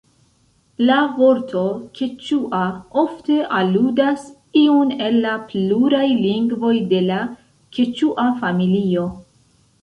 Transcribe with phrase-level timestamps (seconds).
[0.85, 1.59] La vorto
[1.99, 2.61] "keĉua"
[3.01, 4.23] ofte aludas
[4.63, 7.21] iun el la pluraj lingvoj de la
[7.79, 9.07] keĉua familio.